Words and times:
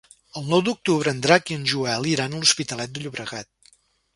El 0.39 0.45
nou 0.53 0.61
d'octubre 0.69 1.13
en 1.15 1.19
Drac 1.25 1.51
i 1.53 1.57
en 1.59 1.67
Joel 1.73 2.09
iran 2.15 2.33
a 2.33 2.41
l'Hospitalet 2.41 2.97
de 2.97 3.05
Llobregat. 3.05 3.53